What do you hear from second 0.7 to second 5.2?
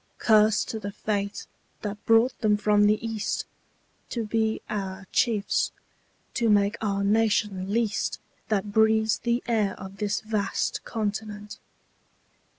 the fate that brought them from the East To be our